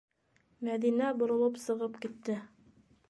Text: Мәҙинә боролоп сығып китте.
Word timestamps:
Мәҙинә 0.69 1.11
боролоп 1.19 1.59
сығып 1.67 2.01
китте. 2.07 2.39